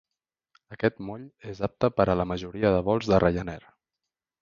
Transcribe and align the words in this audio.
Aquest 0.75 1.03
moll 1.09 1.27
és 1.53 1.63
apte 1.69 1.91
per 1.99 2.09
a 2.09 2.17
la 2.23 2.27
majoria 2.33 2.75
de 2.79 2.83
vols 2.91 3.15
de 3.15 3.25
Ryanair. 3.27 3.73